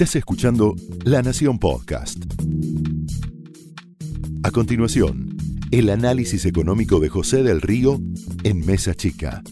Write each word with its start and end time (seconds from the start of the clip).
Estás 0.00 0.16
escuchando 0.16 0.76
La 1.04 1.20
Nación 1.20 1.58
Podcast. 1.58 2.24
A 4.42 4.50
continuación, 4.50 5.36
el 5.70 5.90
análisis 5.90 6.46
económico 6.46 7.00
de 7.00 7.10
José 7.10 7.42
del 7.42 7.60
Río 7.60 7.98
en 8.42 8.64
Mesa 8.64 8.94
Chica. 8.94 9.42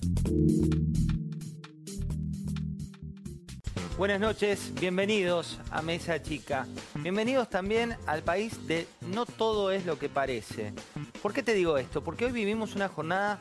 Buenas 3.98 4.20
noches, 4.20 4.72
bienvenidos 4.80 5.60
a 5.70 5.82
Mesa 5.82 6.22
Chica. 6.22 6.66
Bienvenidos 6.94 7.50
también 7.50 7.96
al 8.06 8.22
país 8.22 8.66
de 8.66 8.86
no 9.02 9.26
todo 9.26 9.70
es 9.70 9.84
lo 9.84 9.98
que 9.98 10.08
parece. 10.08 10.72
¿Por 11.20 11.34
qué 11.34 11.42
te 11.42 11.52
digo 11.52 11.76
esto? 11.76 12.02
Porque 12.02 12.24
hoy 12.24 12.32
vivimos 12.32 12.74
una 12.74 12.88
jornada 12.88 13.38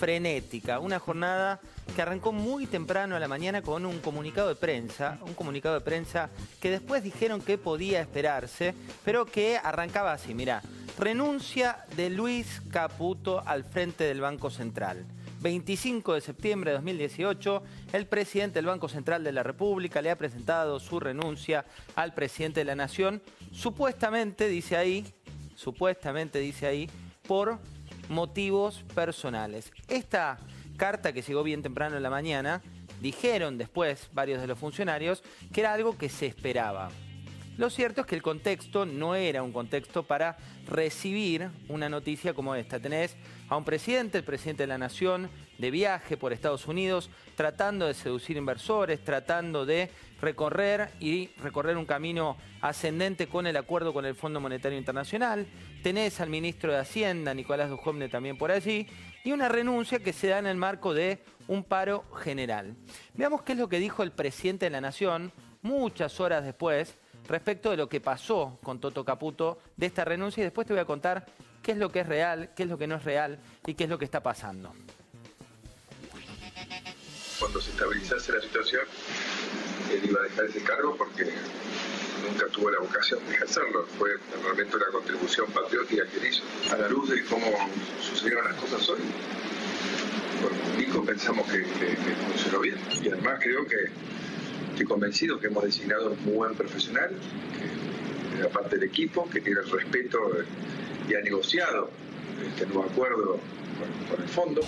frenética, 0.00 0.78
una 0.78 0.98
jornada 0.98 1.60
que 1.94 2.00
arrancó 2.00 2.32
muy 2.32 2.64
temprano 2.64 3.16
a 3.16 3.20
la 3.20 3.28
mañana 3.28 3.60
con 3.60 3.84
un 3.84 3.98
comunicado 3.98 4.48
de 4.48 4.54
prensa, 4.54 5.18
un 5.26 5.34
comunicado 5.34 5.74
de 5.74 5.82
prensa 5.82 6.30
que 6.58 6.70
después 6.70 7.04
dijeron 7.04 7.42
que 7.42 7.58
podía 7.58 8.00
esperarse, 8.00 8.74
pero 9.04 9.26
que 9.26 9.58
arrancaba 9.62 10.14
así, 10.14 10.32
mira, 10.32 10.62
renuncia 10.98 11.84
de 11.96 12.08
Luis 12.08 12.62
Caputo 12.70 13.42
al 13.46 13.62
frente 13.62 14.04
del 14.04 14.22
Banco 14.22 14.48
Central. 14.48 15.04
25 15.42 16.14
de 16.14 16.20
septiembre 16.22 16.70
de 16.70 16.76
2018, 16.78 17.62
el 17.92 18.06
presidente 18.06 18.54
del 18.54 18.66
Banco 18.66 18.88
Central 18.88 19.22
de 19.22 19.32
la 19.32 19.42
República 19.42 20.00
le 20.00 20.10
ha 20.10 20.16
presentado 20.16 20.80
su 20.80 20.98
renuncia 20.98 21.66
al 21.94 22.14
presidente 22.14 22.60
de 22.60 22.64
la 22.64 22.74
Nación, 22.74 23.20
supuestamente, 23.52 24.48
dice 24.48 24.78
ahí, 24.78 25.04
supuestamente 25.56 26.38
dice 26.38 26.66
ahí, 26.66 26.90
por 27.26 27.58
motivos 28.10 28.84
personales. 28.94 29.72
Esta 29.88 30.38
carta 30.76 31.12
que 31.12 31.22
llegó 31.22 31.42
bien 31.42 31.62
temprano 31.62 31.96
en 31.96 32.02
la 32.02 32.10
mañana, 32.10 32.60
dijeron 33.00 33.56
después 33.56 34.10
varios 34.12 34.40
de 34.40 34.46
los 34.46 34.58
funcionarios 34.58 35.22
que 35.52 35.60
era 35.60 35.72
algo 35.72 35.96
que 35.96 36.08
se 36.08 36.26
esperaba. 36.26 36.90
Lo 37.60 37.68
cierto 37.68 38.00
es 38.00 38.06
que 38.06 38.14
el 38.14 38.22
contexto 38.22 38.86
no 38.86 39.14
era 39.14 39.42
un 39.42 39.52
contexto 39.52 40.02
para 40.02 40.38
recibir 40.66 41.50
una 41.68 41.90
noticia 41.90 42.32
como 42.32 42.54
esta. 42.54 42.80
Tenés 42.80 43.18
a 43.50 43.56
un 43.58 43.66
presidente, 43.66 44.16
el 44.16 44.24
presidente 44.24 44.62
de 44.62 44.66
la 44.68 44.78
Nación, 44.78 45.28
de 45.58 45.70
viaje 45.70 46.16
por 46.16 46.32
Estados 46.32 46.66
Unidos, 46.66 47.10
tratando 47.36 47.86
de 47.86 47.92
seducir 47.92 48.38
inversores, 48.38 49.04
tratando 49.04 49.66
de 49.66 49.90
recorrer 50.22 50.88
y 51.00 51.32
recorrer 51.36 51.76
un 51.76 51.84
camino 51.84 52.38
ascendente 52.62 53.26
con 53.26 53.46
el 53.46 53.58
acuerdo 53.58 53.92
con 53.92 54.06
el 54.06 54.14
Fondo 54.14 54.40
Monetario 54.40 54.78
Internacional. 54.78 55.46
Tenés 55.82 56.18
al 56.22 56.30
ministro 56.30 56.72
de 56.72 56.78
Hacienda, 56.78 57.34
Nicolás 57.34 57.68
Dujovne, 57.68 58.08
también 58.08 58.38
por 58.38 58.50
allí, 58.50 58.86
y 59.22 59.32
una 59.32 59.50
renuncia 59.50 59.98
que 59.98 60.14
se 60.14 60.28
da 60.28 60.38
en 60.38 60.46
el 60.46 60.56
marco 60.56 60.94
de 60.94 61.18
un 61.46 61.62
paro 61.62 62.10
general. 62.22 62.74
Veamos 63.12 63.42
qué 63.42 63.52
es 63.52 63.58
lo 63.58 63.68
que 63.68 63.80
dijo 63.80 64.02
el 64.02 64.12
presidente 64.12 64.64
de 64.64 64.70
la 64.70 64.80
Nación 64.80 65.30
muchas 65.60 66.20
horas 66.20 66.42
después 66.42 66.96
respecto 67.30 67.70
de 67.70 67.76
lo 67.76 67.88
que 67.88 68.00
pasó 68.00 68.58
con 68.62 68.80
Toto 68.80 69.04
Caputo 69.04 69.58
de 69.76 69.86
esta 69.86 70.04
renuncia 70.04 70.42
y 70.42 70.44
después 70.44 70.66
te 70.66 70.72
voy 70.72 70.80
a 70.80 70.84
contar 70.84 71.24
qué 71.62 71.72
es 71.72 71.78
lo 71.78 71.90
que 71.90 72.00
es 72.00 72.06
real, 72.06 72.50
qué 72.54 72.64
es 72.64 72.68
lo 72.68 72.76
que 72.76 72.86
no 72.86 72.96
es 72.96 73.04
real 73.04 73.38
y 73.66 73.74
qué 73.74 73.84
es 73.84 73.90
lo 73.90 73.98
que 73.98 74.04
está 74.04 74.22
pasando. 74.22 74.74
Cuando 77.38 77.60
se 77.60 77.70
estabilizase 77.70 78.32
la 78.32 78.42
situación, 78.42 78.82
él 79.90 80.00
iba 80.04 80.20
a 80.20 80.24
dejar 80.24 80.44
ese 80.44 80.62
cargo 80.62 80.94
porque 80.96 81.32
nunca 82.28 82.46
tuvo 82.48 82.70
la 82.70 82.80
vocación 82.80 83.24
de 83.26 83.34
ejercerlo. 83.34 83.86
Fue 83.96 84.10
realmente 84.42 84.76
una 84.76 84.86
contribución 84.86 85.46
patriótica 85.52 86.06
que 86.06 86.28
hizo. 86.28 86.42
A 86.72 86.76
la 86.76 86.88
luz 86.88 87.08
de 87.08 87.24
cómo 87.24 87.46
sucedieron 88.02 88.44
las 88.44 88.54
cosas 88.56 88.86
hoy, 88.90 89.00
con 90.42 90.76
Nico 90.76 91.04
pensamos 91.04 91.46
que, 91.50 91.62
que 91.62 91.96
funcionó 92.28 92.60
bien. 92.60 92.78
Y 93.02 93.08
además 93.08 93.38
creo 93.40 93.66
que 93.66 93.76
estoy 94.80 94.94
convencido 94.94 95.38
que 95.38 95.48
hemos 95.48 95.62
designado 95.62 96.10
un 96.12 96.34
buen 96.34 96.54
profesional, 96.54 97.10
que 98.34 98.48
parte 98.48 98.78
del 98.78 98.88
equipo, 98.88 99.28
que 99.28 99.42
tiene 99.42 99.60
el 99.60 99.70
respeto 99.70 100.18
y 101.06 101.14
ha 101.14 101.20
negociado 101.20 101.90
este 102.48 102.64
nuevo 102.64 102.84
acuerdo 102.84 103.38
con, 103.78 104.16
con 104.16 104.22
el 104.22 104.28
fondo. 104.30 104.62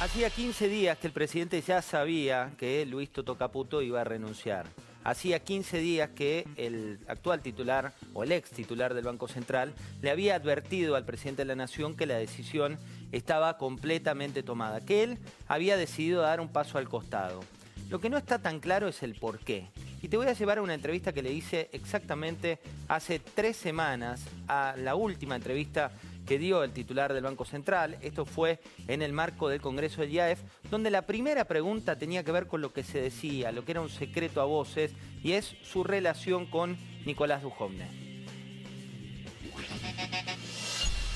Hacía 0.00 0.30
15 0.30 0.68
días 0.68 0.98
que 0.98 1.06
el 1.06 1.12
presidente 1.12 1.60
ya 1.60 1.80
sabía 1.80 2.50
que 2.58 2.84
Luis 2.86 3.08
Toto 3.10 3.38
Caputo 3.38 3.82
iba 3.82 4.00
a 4.00 4.04
renunciar. 4.04 4.66
Hacía 5.04 5.38
15 5.38 5.78
días 5.78 6.10
que 6.10 6.44
el 6.56 6.98
actual 7.06 7.40
titular 7.40 7.94
o 8.14 8.24
el 8.24 8.32
ex 8.32 8.50
titular 8.50 8.94
del 8.94 9.04
Banco 9.04 9.28
Central 9.28 9.74
le 10.02 10.10
había 10.10 10.34
advertido 10.34 10.96
al 10.96 11.04
presidente 11.04 11.42
de 11.42 11.46
la 11.46 11.54
Nación 11.54 11.96
que 11.96 12.06
la 12.06 12.16
decisión 12.16 12.78
estaba 13.12 13.58
completamente 13.58 14.42
tomada, 14.42 14.80
que 14.80 15.04
él 15.04 15.18
había 15.46 15.76
decidido 15.76 16.22
dar 16.22 16.40
un 16.40 16.48
paso 16.48 16.78
al 16.78 16.88
costado. 16.88 17.44
Lo 17.88 17.98
que 18.00 18.10
no 18.10 18.18
está 18.18 18.38
tan 18.38 18.60
claro 18.60 18.88
es 18.88 19.02
el 19.02 19.14
por 19.14 19.38
qué. 19.38 19.70
Y 20.02 20.08
te 20.08 20.18
voy 20.18 20.26
a 20.26 20.34
llevar 20.34 20.58
a 20.58 20.62
una 20.62 20.74
entrevista 20.74 21.12
que 21.14 21.22
le 21.22 21.32
hice 21.32 21.70
exactamente 21.72 22.58
hace 22.86 23.18
tres 23.18 23.56
semanas, 23.56 24.26
a 24.46 24.74
la 24.76 24.94
última 24.94 25.36
entrevista 25.36 25.92
que 26.26 26.38
dio 26.38 26.62
el 26.62 26.72
titular 26.72 27.14
del 27.14 27.24
Banco 27.24 27.46
Central. 27.46 27.96
Esto 28.02 28.26
fue 28.26 28.60
en 28.86 29.00
el 29.00 29.14
marco 29.14 29.48
del 29.48 29.62
Congreso 29.62 30.02
del 30.02 30.12
IAEF, 30.12 30.40
donde 30.70 30.90
la 30.90 31.06
primera 31.06 31.46
pregunta 31.46 31.96
tenía 31.96 32.22
que 32.22 32.30
ver 32.30 32.46
con 32.46 32.60
lo 32.60 32.74
que 32.74 32.82
se 32.82 33.00
decía, 33.00 33.52
lo 33.52 33.64
que 33.64 33.72
era 33.72 33.80
un 33.80 33.88
secreto 33.88 34.42
a 34.42 34.44
voces, 34.44 34.92
y 35.22 35.32
es 35.32 35.56
su 35.62 35.82
relación 35.82 36.44
con 36.44 36.76
Nicolás 37.06 37.42
Dujovne. 37.42 37.88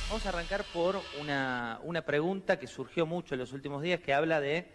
Vamos 0.09 0.25
a 0.25 0.29
arrancar 0.31 0.65
por 0.73 1.01
una, 1.21 2.05
pregunta 2.07 2.59
que 2.59 2.67
surgió 2.67 3.05
mucho 3.05 3.35
en 3.35 3.41
los 3.41 3.53
últimos 3.53 3.83
días, 3.83 4.01
que 4.01 4.15
habla 4.15 4.41
de, 4.41 4.67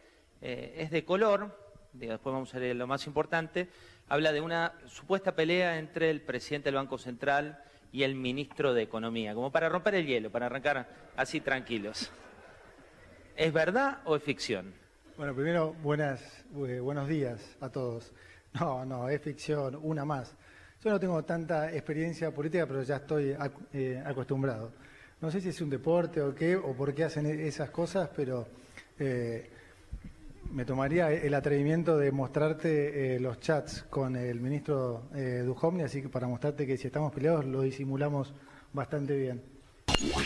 eh, 0.42 0.76
es 0.78 0.92
de 0.92 1.04
color, 1.04 1.67
después 2.06 2.34
vamos 2.34 2.54
a 2.54 2.60
leer 2.60 2.76
lo 2.76 2.86
más 2.86 3.08
importante, 3.08 3.68
habla 4.08 4.32
de 4.32 4.42
una 4.42 4.74
supuesta 4.86 5.36
pelea 5.36 5.80
entre 5.80 6.10
el 6.10 6.22
presidente 6.22 6.68
del 6.68 6.76
Banco 6.76 6.98
Central 6.98 7.64
y 7.92 8.04
el 8.04 8.16
ministro 8.16 8.74
de 8.74 8.84
Economía, 8.84 9.34
como 9.34 9.52
para 9.52 9.70
romper 9.70 9.96
el 9.96 10.06
hielo, 10.06 10.30
para 10.30 10.46
arrancar 10.46 10.88
así 11.16 11.42
tranquilos. 11.42 12.12
¿Es 13.36 13.52
verdad 13.52 14.00
o 14.06 14.16
es 14.16 14.24
ficción? 14.24 14.74
Bueno, 15.18 15.34
primero, 15.34 15.74
buenas, 15.82 16.46
eh, 16.68 16.80
buenos 16.80 17.08
días 17.08 17.58
a 17.60 17.70
todos. 17.70 18.14
No, 18.60 18.86
no, 18.86 19.10
es 19.10 19.22
ficción, 19.22 19.78
una 19.82 20.06
más. 20.06 20.36
Yo 20.84 20.90
no 20.90 21.00
tengo 21.00 21.24
tanta 21.24 21.72
experiencia 21.74 22.32
política, 22.32 22.66
pero 22.66 22.82
ya 22.82 22.98
estoy 22.98 23.36
eh, 23.74 24.02
acostumbrado. 24.06 24.72
No 25.20 25.30
sé 25.32 25.42
si 25.42 25.50
es 25.50 25.62
un 25.62 25.70
deporte 25.70 26.22
o 26.22 26.34
qué, 26.34 26.56
o 26.56 26.74
por 26.74 26.94
qué 26.94 27.04
hacen 27.04 27.26
e-, 27.26 27.48
esas 27.48 27.70
cosas, 27.72 28.10
pero 28.16 28.48
eh, 29.00 29.50
me 30.52 30.66
tomaría 30.66 31.12
el 31.12 31.34
atrevimiento 31.34 31.98
de 31.98 32.12
mostrarte 32.12 33.16
eh, 33.16 33.20
los 33.20 33.40
chats 33.40 33.84
con 33.90 34.16
el 34.16 34.40
ministro 34.40 35.10
eh, 35.16 35.46
así 35.84 36.02
que 36.02 36.10
para 36.10 36.28
mostrarte 36.28 36.66
que 36.66 36.78
si 36.78 36.88
estamos 36.88 37.12
peleados 37.12 37.46
lo 37.46 37.62
disimulamos 37.62 38.34
bastante 38.74 39.16
bien. 39.16 39.42
Dijo 39.88 40.20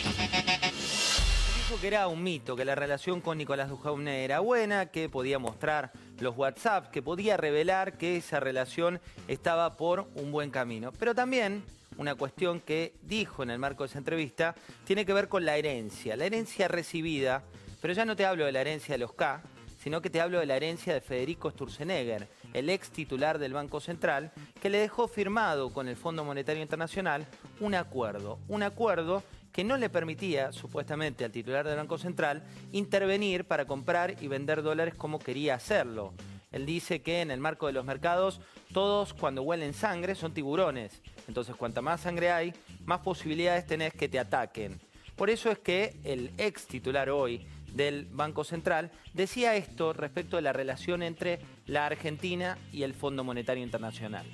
que 1.80 1.88
era 1.88 2.08
un 2.08 2.22
mito, 2.22 2.56
que 2.56 2.66
la 2.66 2.76
relación 2.76 3.22
con 3.22 3.38
Nicolás 3.38 3.70
Duhovne 3.70 4.26
era 4.26 4.40
buena, 4.40 4.88
que 4.88 5.08
podía 5.08 5.40
mostrar 5.40 5.92
los 6.20 6.38
WhatsApp, 6.38 6.92
que 6.92 7.02
podía 7.02 7.38
revelar 7.38 7.98
que 7.98 8.18
esa 8.18 8.40
relación 8.40 9.00
estaba 9.28 9.78
por 9.78 10.08
un 10.16 10.32
buen 10.32 10.52
camino. 10.52 10.92
Pero 11.00 11.16
también 11.16 11.64
una 11.98 12.16
cuestión 12.16 12.60
que 12.60 12.94
dijo 13.04 13.44
en 13.44 13.52
el 13.52 13.60
marco 13.60 13.84
de 13.84 13.90
esa 13.90 14.00
entrevista 14.00 14.56
tiene 14.86 15.06
que 15.06 15.14
ver 15.14 15.30
con 15.30 15.46
la 15.46 15.58
herencia, 15.58 16.18
la 16.18 16.26
herencia 16.26 16.68
recibida, 16.68 17.44
pero 17.82 17.94
ya 17.94 18.06
no 18.06 18.16
te 18.16 18.26
hablo 18.26 18.46
de 18.46 18.52
la 18.52 18.62
herencia 18.62 18.96
de 18.96 19.00
los 19.00 19.14
K, 19.14 19.42
sino 19.82 20.02
que 20.02 20.12
te 20.12 20.22
hablo 20.22 20.40
de 20.40 20.46
la 20.46 20.56
herencia 20.56 20.94
de 20.94 21.02
Federico 21.02 21.50
Sturzenegger, 21.50 22.28
el 22.54 22.70
ex 22.70 22.92
titular 22.92 23.40
del 23.40 23.54
Banco 23.54 23.80
Central, 23.80 24.32
que 24.62 24.70
le 24.70 24.78
dejó 24.78 25.08
firmado 25.08 25.74
con 25.74 25.88
el 25.88 25.96
Fondo 25.96 26.24
Monetario 26.24 26.62
Internacional 26.62 27.26
un 27.60 27.74
acuerdo, 27.74 28.38
un 28.48 28.62
acuerdo 28.62 29.24
que 29.52 29.64
no 29.64 29.78
le 29.78 29.90
permitía, 29.90 30.52
supuestamente, 30.52 31.26
al 31.26 31.32
titular 31.32 31.68
del 31.68 31.78
Banco 31.78 31.98
Central 31.98 32.44
intervenir 32.72 33.46
para 33.46 33.66
comprar 33.66 34.22
y 34.22 34.28
vender 34.28 34.62
dólares 34.62 34.94
como 34.94 35.18
quería 35.18 35.56
hacerlo. 35.56 36.14
Él 36.52 36.66
dice 36.68 37.02
que 37.02 37.22
en 37.22 37.32
el 37.32 37.40
marco 37.40 37.66
de 37.66 37.74
los 37.74 37.86
mercados, 37.86 38.40
todos 38.74 39.14
cuando 39.16 39.42
huelen 39.42 39.74
sangre 39.74 40.14
son 40.14 40.34
tiburones. 40.34 41.02
Entonces, 41.28 41.56
cuanta 41.56 41.82
más 41.82 42.02
sangre 42.02 42.32
hay, 42.32 42.54
más 42.86 43.00
posibilidades 43.00 43.66
tenés 43.66 43.94
que 43.94 44.10
te 44.10 44.20
ataquen. 44.20 44.80
Por 45.16 45.30
eso 45.30 45.50
es 45.52 45.60
que 45.60 46.00
el 46.04 46.32
ex 46.38 46.68
titular 46.68 47.10
hoy 47.10 47.48
del 47.74 48.08
Banco 48.12 48.44
Central, 48.44 48.92
decía 49.14 49.56
esto 49.56 49.94
respecto 49.94 50.36
de 50.36 50.42
la 50.42 50.54
relación 50.54 51.04
entre 51.04 51.40
la 51.66 51.86
Argentina 51.86 52.58
y 52.72 52.84
el 52.84 52.94
Fondo 52.94 53.24
Monetario 53.24 53.64
Internacional. 53.64 54.26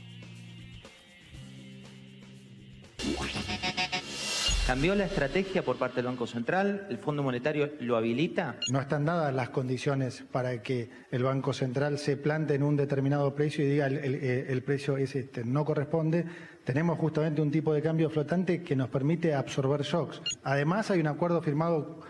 ¿Cambió 4.67 4.95
la 4.95 5.05
estrategia 5.05 5.63
por 5.63 5.77
parte 5.77 5.97
del 5.97 6.07
Banco 6.07 6.27
Central? 6.27 6.87
¿El 6.89 6.97
Fondo 6.97 7.23
Monetario 7.23 7.71
lo 7.79 7.95
habilita? 7.95 8.57
No 8.69 8.81
están 8.81 9.05
dadas 9.05 9.33
las 9.33 9.49
condiciones 9.49 10.25
para 10.29 10.61
que 10.61 10.89
el 11.09 11.23
Banco 11.23 11.53
Central 11.53 11.97
se 11.97 12.17
plante 12.17 12.55
en 12.55 12.63
un 12.63 12.75
determinado 12.75 13.33
precio 13.33 13.63
y 13.63 13.69
diga 13.69 13.87
el, 13.87 13.95
el 13.95 14.63
precio 14.63 14.97
es 14.97 15.15
este. 15.15 15.45
No 15.45 15.63
corresponde. 15.63 16.25
Tenemos 16.65 16.99
justamente 16.99 17.41
un 17.41 17.49
tipo 17.49 17.73
de 17.73 17.81
cambio 17.81 18.09
flotante 18.09 18.61
que 18.61 18.75
nos 18.75 18.89
permite 18.89 19.33
absorber 19.33 19.83
shocks. 19.83 20.21
Además, 20.43 20.91
hay 20.91 20.99
un 20.99 21.07
acuerdo 21.07 21.41
firmado 21.41 22.01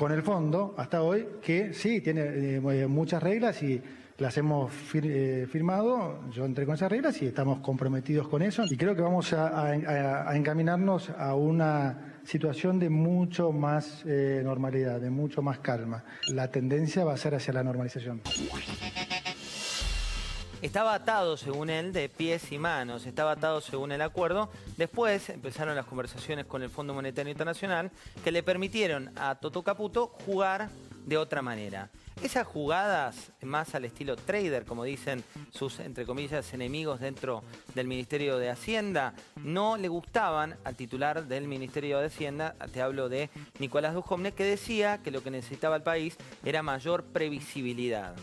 con 0.00 0.12
el 0.12 0.22
fondo 0.22 0.74
hasta 0.78 1.02
hoy, 1.02 1.26
que 1.42 1.74
sí, 1.74 2.00
tiene 2.00 2.22
eh, 2.56 2.86
muchas 2.86 3.22
reglas 3.22 3.62
y 3.62 3.82
las 4.16 4.34
hemos 4.38 4.72
eh, 4.94 5.46
firmado, 5.46 6.26
yo 6.30 6.46
entré 6.46 6.64
con 6.64 6.74
esas 6.74 6.90
reglas 6.90 7.20
y 7.20 7.26
estamos 7.26 7.58
comprometidos 7.58 8.26
con 8.26 8.40
eso 8.40 8.64
y 8.70 8.78
creo 8.78 8.96
que 8.96 9.02
vamos 9.02 9.34
a, 9.34 9.74
encaminarnos 10.34 11.10
a 11.10 11.34
una 11.34 12.14
situación 12.24 12.78
de 12.78 12.88
mucho 12.88 13.52
más 13.52 14.02
eh, 14.06 14.40
normalidad, 14.42 15.02
de 15.02 15.10
mucho 15.10 15.42
más 15.42 15.58
calma. 15.58 16.02
La 16.28 16.50
tendencia 16.50 17.04
va 17.04 17.12
a 17.12 17.18
ser 17.18 17.34
hacia 17.34 17.52
la 17.52 17.62
normalización. 17.62 18.22
Estaba 20.62 20.92
atado, 20.92 21.38
según 21.38 21.70
él, 21.70 21.94
de 21.94 22.10
pies 22.10 22.52
y 22.52 22.58
manos, 22.58 23.06
estaba 23.06 23.32
atado 23.32 23.62
según 23.62 23.92
el 23.92 24.02
acuerdo. 24.02 24.50
Después 24.76 25.30
empezaron 25.30 25.74
las 25.74 25.86
conversaciones 25.86 26.44
con 26.44 26.62
el 26.62 26.68
Fondo 26.68 26.92
Monetario 26.92 27.32
Internacional 27.32 27.90
que 28.22 28.30
le 28.30 28.42
permitieron 28.42 29.10
a 29.16 29.36
Toto 29.36 29.62
Caputo 29.62 30.08
jugar 30.26 30.68
de 31.06 31.16
otra 31.16 31.42
manera. 31.42 31.90
Esas 32.22 32.46
jugadas 32.46 33.32
más 33.40 33.74
al 33.74 33.86
estilo 33.86 34.14
trader, 34.14 34.66
como 34.66 34.84
dicen 34.84 35.24
sus, 35.50 35.80
entre 35.80 36.04
comillas, 36.04 36.52
enemigos 36.52 37.00
dentro 37.00 37.42
del 37.74 37.86
Ministerio 37.86 38.36
de 38.36 38.50
Hacienda, 38.50 39.14
no 39.36 39.78
le 39.78 39.88
gustaban 39.88 40.56
al 40.64 40.76
titular 40.76 41.26
del 41.26 41.48
Ministerio 41.48 41.98
de 41.98 42.06
Hacienda, 42.06 42.54
te 42.72 42.82
hablo 42.82 43.08
de 43.08 43.30
Nicolás 43.58 43.94
Dujovne, 43.94 44.32
que 44.32 44.44
decía 44.44 44.98
que 45.02 45.10
lo 45.10 45.22
que 45.22 45.30
necesitaba 45.30 45.76
el 45.76 45.82
país 45.82 46.18
era 46.44 46.62
mayor 46.62 47.04
previsibilidad. 47.04 48.14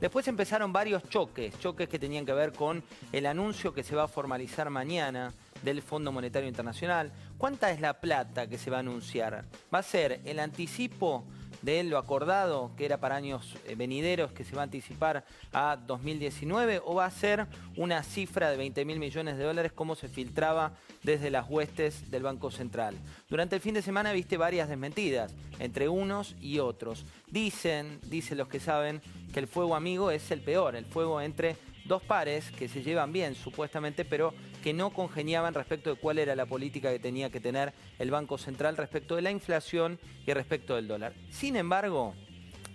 Después 0.00 0.28
empezaron 0.28 0.74
varios 0.74 1.08
choques, 1.08 1.58
choques 1.58 1.88
que 1.88 1.98
tenían 1.98 2.26
que 2.26 2.34
ver 2.34 2.52
con 2.52 2.82
el 3.12 3.24
anuncio 3.24 3.72
que 3.72 3.82
se 3.82 3.96
va 3.96 4.04
a 4.04 4.08
formalizar 4.08 4.68
mañana 4.68 5.32
del 5.62 5.80
Fondo 5.80 6.12
Monetario 6.12 6.48
Internacional. 6.48 7.10
¿Cuánta 7.38 7.70
es 7.70 7.80
la 7.80 7.94
plata 8.00 8.46
que 8.46 8.58
se 8.58 8.70
va 8.70 8.76
a 8.76 8.80
anunciar? 8.80 9.46
¿Va 9.74 9.78
a 9.78 9.82
ser 9.82 10.20
el 10.26 10.38
anticipo 10.38 11.24
de 11.66 11.82
lo 11.82 11.98
acordado, 11.98 12.70
que 12.76 12.84
era 12.84 12.98
para 12.98 13.16
años 13.16 13.56
eh, 13.66 13.74
venideros, 13.74 14.30
que 14.30 14.44
se 14.44 14.54
va 14.54 14.62
a 14.62 14.64
anticipar 14.64 15.24
a 15.52 15.76
2019, 15.76 16.80
o 16.84 16.94
va 16.94 17.06
a 17.06 17.10
ser 17.10 17.46
una 17.76 18.04
cifra 18.04 18.50
de 18.50 18.56
20 18.56 18.84
mil 18.84 19.00
millones 19.00 19.36
de 19.36 19.42
dólares 19.42 19.72
como 19.72 19.96
se 19.96 20.08
filtraba 20.08 20.72
desde 21.02 21.28
las 21.28 21.50
huestes 21.50 22.08
del 22.08 22.22
Banco 22.22 22.52
Central? 22.52 22.94
Durante 23.28 23.56
el 23.56 23.60
fin 23.60 23.74
de 23.74 23.82
semana 23.82 24.12
viste 24.12 24.36
varias 24.36 24.68
desmentidas 24.68 25.34
entre 25.58 25.88
unos 25.88 26.36
y 26.40 26.60
otros. 26.60 27.04
Dicen, 27.26 27.98
dicen 28.04 28.38
los 28.38 28.46
que 28.46 28.60
saben, 28.60 29.02
que 29.34 29.40
el 29.40 29.48
fuego 29.48 29.74
amigo 29.74 30.12
es 30.12 30.30
el 30.30 30.42
peor, 30.42 30.76
el 30.76 30.84
fuego 30.84 31.20
entre 31.20 31.56
dos 31.86 32.02
pares 32.02 32.50
que 32.52 32.68
se 32.68 32.82
llevan 32.82 33.12
bien 33.12 33.34
supuestamente, 33.34 34.04
pero 34.04 34.34
que 34.62 34.72
no 34.72 34.90
congeniaban 34.90 35.54
respecto 35.54 35.90
de 35.90 35.96
cuál 35.96 36.18
era 36.18 36.34
la 36.34 36.46
política 36.46 36.90
que 36.90 36.98
tenía 36.98 37.30
que 37.30 37.40
tener 37.40 37.72
el 37.98 38.10
Banco 38.10 38.38
Central 38.38 38.76
respecto 38.76 39.16
de 39.16 39.22
la 39.22 39.30
inflación 39.30 39.98
y 40.26 40.32
respecto 40.32 40.76
del 40.76 40.88
dólar. 40.88 41.14
Sin 41.30 41.56
embargo, 41.56 42.14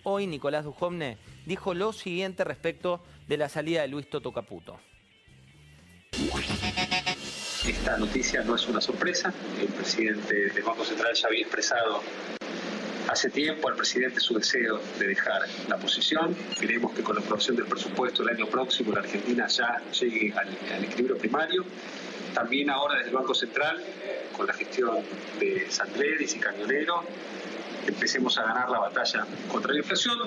hoy 0.03 0.27
Nicolás 0.27 0.65
Dujovne 0.65 1.17
dijo 1.45 1.73
lo 1.73 1.93
siguiente 1.93 2.43
respecto 2.43 3.03
de 3.27 3.37
la 3.37 3.49
salida 3.49 3.81
de 3.81 3.87
Luis 3.87 4.09
Toto 4.09 4.31
Caputo. 4.31 4.79
Esta 7.67 7.97
noticia 7.97 8.43
no 8.43 8.55
es 8.55 8.67
una 8.67 8.81
sorpresa. 8.81 9.33
El 9.59 9.67
presidente 9.67 10.49
del 10.49 10.63
Banco 10.63 10.83
Central 10.83 11.13
ya 11.13 11.27
había 11.27 11.41
expresado 11.41 12.01
Hace 13.11 13.29
tiempo 13.29 13.67
al 13.67 13.75
presidente 13.75 14.21
su 14.21 14.35
deseo 14.35 14.79
de 14.97 15.07
dejar 15.07 15.41
la 15.67 15.75
posición. 15.75 16.33
Queremos 16.57 16.93
que 16.93 17.03
con 17.03 17.17
la 17.17 17.21
aprobación 17.21 17.57
del 17.57 17.65
presupuesto 17.65 18.23
el 18.23 18.29
año 18.29 18.45
próximo 18.45 18.93
la 18.93 19.01
Argentina 19.01 19.47
ya 19.47 19.81
llegue 19.91 20.33
al, 20.33 20.83
equilibrio 20.85 21.17
primario. 21.17 21.65
También 22.33 22.69
ahora 22.69 22.95
desde 22.95 23.09
el 23.09 23.15
Banco 23.15 23.35
Central, 23.35 23.83
con 24.31 24.47
la 24.47 24.53
gestión 24.53 24.99
de 25.41 25.69
Sandleris 25.69 26.37
y 26.37 26.39
Cañonero, 26.39 27.03
empecemos 27.85 28.37
a 28.37 28.43
ganar 28.43 28.69
la 28.69 28.79
batalla 28.79 29.27
contra 29.51 29.73
la 29.73 29.79
inflación. 29.79 30.17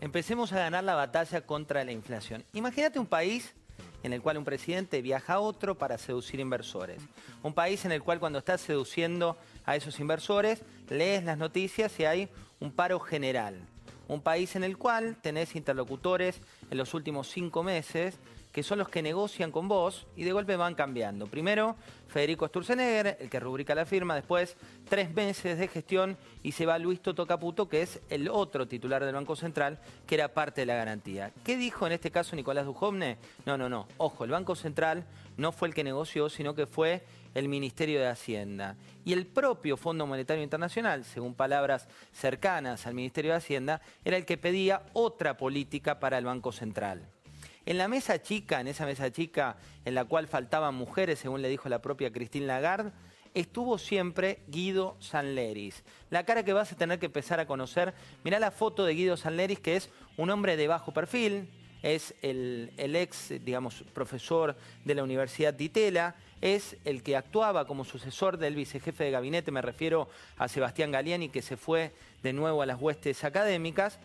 Empecemos 0.00 0.50
a 0.54 0.56
ganar 0.60 0.82
la 0.82 0.94
batalla 0.94 1.42
contra 1.42 1.84
la 1.84 1.92
inflación. 1.92 2.42
Imagínate 2.54 2.98
un 2.98 3.06
país 3.06 3.52
en 4.02 4.14
el 4.14 4.22
cual 4.22 4.38
un 4.38 4.44
presidente 4.44 5.02
viaja 5.02 5.34
a 5.34 5.40
otro 5.40 5.74
para 5.74 5.98
seducir 5.98 6.40
inversores. 6.40 7.02
Un 7.42 7.52
país 7.52 7.84
en 7.84 7.92
el 7.92 8.02
cual 8.02 8.18
cuando 8.18 8.38
está 8.38 8.56
seduciendo 8.56 9.36
a 9.66 9.76
esos 9.76 10.00
inversores, 10.00 10.62
lees 10.88 11.24
las 11.24 11.36
noticias 11.36 11.98
y 12.00 12.04
hay 12.06 12.28
un 12.60 12.72
paro 12.72 12.98
general. 13.00 13.60
Un 14.08 14.22
país 14.22 14.56
en 14.56 14.64
el 14.64 14.78
cual 14.78 15.16
tenés 15.20 15.56
interlocutores 15.56 16.40
en 16.70 16.78
los 16.78 16.94
últimos 16.94 17.28
cinco 17.28 17.62
meses 17.62 18.18
que 18.56 18.62
son 18.62 18.78
los 18.78 18.88
que 18.88 19.02
negocian 19.02 19.52
con 19.52 19.68
vos 19.68 20.06
y 20.16 20.24
de 20.24 20.32
golpe 20.32 20.56
van 20.56 20.74
cambiando. 20.74 21.26
Primero, 21.26 21.76
Federico 22.08 22.48
Sturzenegger, 22.48 23.18
el 23.20 23.28
que 23.28 23.38
rubrica 23.38 23.74
la 23.74 23.84
firma, 23.84 24.14
después 24.14 24.56
tres 24.88 25.12
meses 25.12 25.58
de 25.58 25.68
gestión 25.68 26.16
y 26.42 26.52
se 26.52 26.64
va 26.64 26.78
Luis 26.78 27.02
Toto 27.02 27.26
Caputo, 27.26 27.68
que 27.68 27.82
es 27.82 28.00
el 28.08 28.30
otro 28.30 28.66
titular 28.66 29.04
del 29.04 29.14
Banco 29.14 29.36
Central, 29.36 29.78
que 30.06 30.14
era 30.14 30.32
parte 30.32 30.62
de 30.62 30.66
la 30.68 30.74
garantía. 30.74 31.32
¿Qué 31.44 31.58
dijo 31.58 31.86
en 31.86 31.92
este 31.92 32.10
caso 32.10 32.34
Nicolás 32.34 32.64
Dujovne? 32.64 33.18
No, 33.44 33.58
no, 33.58 33.68
no. 33.68 33.88
Ojo, 33.98 34.24
el 34.24 34.30
Banco 34.30 34.54
Central 34.54 35.04
no 35.36 35.52
fue 35.52 35.68
el 35.68 35.74
que 35.74 35.84
negoció, 35.84 36.30
sino 36.30 36.54
que 36.54 36.64
fue 36.64 37.04
el 37.36 37.48
Ministerio 37.48 38.00
de 38.00 38.06
Hacienda. 38.06 38.76
Y 39.04 39.12
el 39.12 39.26
propio 39.26 39.76
Fondo 39.76 40.06
Monetario 40.06 40.42
Internacional, 40.42 41.04
según 41.04 41.34
palabras 41.34 41.86
cercanas 42.10 42.86
al 42.86 42.94
Ministerio 42.94 43.32
de 43.32 43.36
Hacienda, 43.36 43.82
era 44.06 44.16
el 44.16 44.24
que 44.24 44.38
pedía 44.38 44.86
otra 44.94 45.36
política 45.36 46.00
para 46.00 46.16
el 46.16 46.24
Banco 46.24 46.50
Central. 46.50 47.06
En 47.66 47.76
la 47.76 47.88
mesa 47.88 48.22
chica, 48.22 48.60
en 48.60 48.68
esa 48.68 48.86
mesa 48.86 49.12
chica 49.12 49.58
en 49.84 49.94
la 49.94 50.06
cual 50.06 50.28
faltaban 50.28 50.74
mujeres, 50.74 51.18
según 51.18 51.42
le 51.42 51.50
dijo 51.50 51.68
la 51.68 51.82
propia 51.82 52.10
Christine 52.10 52.46
Lagarde, 52.46 52.92
estuvo 53.34 53.76
siempre 53.76 54.40
Guido 54.48 54.96
Sanleris. 55.00 55.84
La 56.08 56.24
cara 56.24 56.42
que 56.42 56.54
vas 56.54 56.72
a 56.72 56.76
tener 56.76 56.98
que 56.98 57.06
empezar 57.06 57.38
a 57.38 57.46
conocer, 57.46 57.92
mirá 58.24 58.38
la 58.38 58.50
foto 58.50 58.86
de 58.86 58.94
Guido 58.94 59.18
Sanleris, 59.18 59.60
que 59.60 59.76
es 59.76 59.90
un 60.16 60.30
hombre 60.30 60.56
de 60.56 60.68
bajo 60.68 60.94
perfil, 60.94 61.50
es 61.82 62.14
el, 62.22 62.72
ex, 62.78 63.32
digamos, 63.44 63.84
profesor 63.92 64.56
de 64.84 64.94
la 64.94 65.04
Universidad 65.04 65.54
de 65.54 65.64
Itela, 65.64 66.16
es 66.40 66.76
el 66.84 67.02
que 67.02 67.16
actuaba 67.16 67.66
como 67.66 67.84
sucesor 67.84 68.38
del 68.38 68.54
vicejefe 68.54 69.04
de 69.04 69.10
gabinete, 69.10 69.50
me 69.50 69.62
refiero 69.62 70.08
a 70.36 70.48
Sebastián 70.48 70.92
Galiani, 70.92 71.28
que 71.28 71.42
se 71.42 71.56
fue 71.56 71.92
de 72.22 72.32
nuevo 72.32 72.62
a 72.62 72.66
las 72.66 72.80
huestes 72.80 73.24
académicas, 73.24 73.98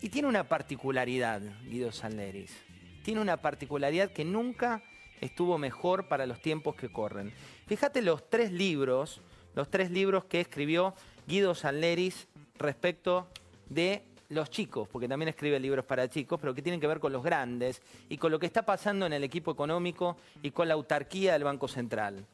y 0.00 0.10
tiene 0.10 0.28
una 0.28 0.48
particularidad, 0.48 1.40
Guido 1.68 1.90
Sanleris 1.92 2.66
tiene 3.06 3.20
una 3.20 3.36
particularidad 3.36 4.10
que 4.10 4.24
nunca 4.24 4.82
estuvo 5.20 5.58
mejor 5.58 6.08
para 6.08 6.26
los 6.26 6.40
tiempos 6.40 6.74
que 6.74 6.90
corren. 6.90 7.32
Fíjate 7.68 8.02
los 8.02 8.28
tres 8.28 8.50
libros, 8.50 9.20
los 9.54 9.70
tres 9.70 9.92
libros 9.92 10.24
que 10.24 10.40
escribió 10.40 10.92
Guido 11.28 11.54
Sanleris 11.54 12.26
respecto 12.58 13.28
de 13.68 14.02
los 14.28 14.50
chicos, 14.50 14.88
porque 14.88 15.08
también 15.08 15.28
escribe 15.28 15.58
libros 15.60 15.84
para 15.84 16.08
chicos, 16.08 16.38
pero 16.40 16.54
que 16.54 16.62
tienen 16.62 16.80
que 16.80 16.86
ver 16.86 17.00
con 17.00 17.12
los 17.12 17.22
grandes 17.22 17.82
y 18.08 18.16
con 18.16 18.30
lo 18.32 18.38
que 18.38 18.46
está 18.46 18.62
pasando 18.62 19.06
en 19.06 19.12
el 19.12 19.24
equipo 19.24 19.52
económico 19.52 20.16
y 20.42 20.50
con 20.50 20.68
la 20.68 20.74
autarquía 20.74 21.32
del 21.34 21.44
Banco 21.44 21.68
Central. 21.68 22.24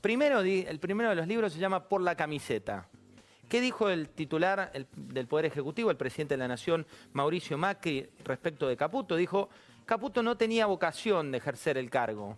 Primero, 0.00 0.40
el 0.40 0.78
primero 0.78 1.10
de 1.10 1.16
los 1.16 1.26
libros 1.26 1.52
se 1.52 1.58
llama 1.58 1.88
Por 1.88 2.00
la 2.00 2.14
camiseta. 2.14 2.88
¿Qué 3.48 3.60
dijo 3.60 3.88
el 3.88 4.08
titular 4.08 4.72
del 4.96 5.26
Poder 5.26 5.46
Ejecutivo, 5.46 5.90
el 5.90 5.96
presidente 5.96 6.34
de 6.34 6.38
la 6.38 6.48
Nación, 6.48 6.86
Mauricio 7.12 7.56
Macri, 7.56 8.08
respecto 8.24 8.66
de 8.66 8.76
Caputo? 8.76 9.16
Dijo, 9.16 9.48
Caputo 9.84 10.22
no 10.22 10.36
tenía 10.36 10.66
vocación 10.66 11.30
de 11.30 11.38
ejercer 11.38 11.78
el 11.78 11.88
cargo. 11.90 12.36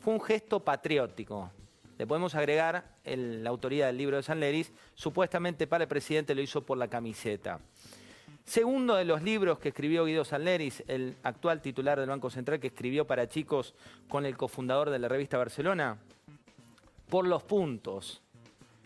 Fue 0.00 0.14
un 0.14 0.20
gesto 0.20 0.60
patriótico. 0.60 1.50
Le 1.98 2.06
podemos 2.06 2.36
agregar 2.36 2.84
la 3.04 3.50
autoría 3.50 3.86
del 3.86 3.98
libro 3.98 4.16
de 4.16 4.22
San 4.22 4.38
Leris, 4.38 4.72
supuestamente 4.94 5.66
para 5.66 5.84
el 5.84 5.88
presidente 5.88 6.36
lo 6.36 6.40
hizo 6.40 6.64
por 6.64 6.78
la 6.78 6.86
camiseta. 6.86 7.58
Segundo 8.48 8.94
de 8.94 9.04
los 9.04 9.22
libros 9.22 9.58
que 9.58 9.68
escribió 9.68 10.06
Guido 10.06 10.24
Sanleris, 10.24 10.82
el 10.88 11.16
actual 11.22 11.60
titular 11.60 12.00
del 12.00 12.08
Banco 12.08 12.30
Central 12.30 12.58
que 12.58 12.68
escribió 12.68 13.06
para 13.06 13.28
chicos 13.28 13.74
con 14.08 14.24
el 14.24 14.38
cofundador 14.38 14.88
de 14.88 14.98
la 14.98 15.06
revista 15.06 15.36
Barcelona, 15.36 15.98
por 17.10 17.26
los 17.26 17.42
puntos. 17.42 18.22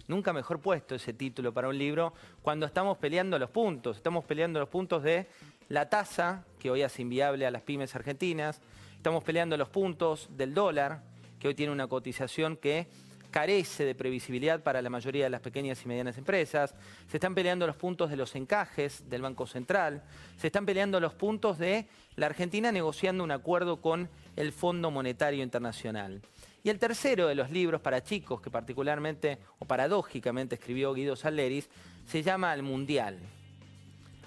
Nunca 0.08 0.32
mejor 0.32 0.58
puesto 0.58 0.96
ese 0.96 1.12
título 1.12 1.54
para 1.54 1.68
un 1.68 1.78
libro 1.78 2.12
cuando 2.42 2.66
estamos 2.66 2.98
peleando 2.98 3.38
los 3.38 3.50
puntos. 3.50 3.98
Estamos 3.98 4.24
peleando 4.24 4.58
los 4.58 4.68
puntos 4.68 5.04
de 5.04 5.28
la 5.68 5.88
tasa, 5.88 6.44
que 6.58 6.68
hoy 6.68 6.82
es 6.82 6.98
inviable 6.98 7.46
a 7.46 7.52
las 7.52 7.62
pymes 7.62 7.94
argentinas. 7.94 8.60
Estamos 8.96 9.22
peleando 9.22 9.56
los 9.56 9.68
puntos 9.68 10.28
del 10.32 10.54
dólar, 10.54 11.04
que 11.38 11.46
hoy 11.46 11.54
tiene 11.54 11.70
una 11.70 11.86
cotización 11.86 12.56
que 12.56 12.88
carece 13.32 13.84
de 13.84 13.96
previsibilidad 13.96 14.62
para 14.62 14.80
la 14.80 14.90
mayoría 14.90 15.24
de 15.24 15.30
las 15.30 15.40
pequeñas 15.40 15.82
y 15.84 15.88
medianas 15.88 16.16
empresas. 16.18 16.76
Se 17.08 17.16
están 17.16 17.34
peleando 17.34 17.66
los 17.66 17.74
puntos 17.74 18.10
de 18.10 18.16
los 18.16 18.36
encajes 18.36 19.08
del 19.10 19.22
Banco 19.22 19.48
Central. 19.48 20.04
Se 20.36 20.46
están 20.46 20.64
peleando 20.64 21.00
los 21.00 21.14
puntos 21.14 21.58
de 21.58 21.88
la 22.14 22.26
Argentina 22.26 22.70
negociando 22.70 23.24
un 23.24 23.32
acuerdo 23.32 23.80
con 23.80 24.08
el 24.36 24.52
Fondo 24.52 24.92
Monetario 24.92 25.42
Internacional. 25.42 26.22
Y 26.62 26.68
el 26.68 26.78
tercero 26.78 27.26
de 27.26 27.34
los 27.34 27.50
libros 27.50 27.80
para 27.80 28.04
chicos 28.04 28.40
que 28.40 28.50
particularmente 28.50 29.38
o 29.58 29.64
paradójicamente 29.64 30.54
escribió 30.54 30.94
Guido 30.94 31.16
Saleris 31.16 31.68
se 32.06 32.22
llama 32.22 32.52
Al 32.52 32.62
Mundial. 32.62 33.18